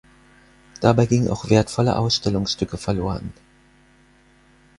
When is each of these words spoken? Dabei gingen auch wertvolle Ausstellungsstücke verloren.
Dabei 0.79 1.05
gingen 1.05 1.27
auch 1.29 1.51
wertvolle 1.51 1.95
Ausstellungsstücke 1.95 2.79
verloren. 2.79 3.33